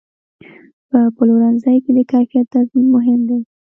[0.89, 3.39] په پلورنځي کې د کیفیت تضمین مهم دی.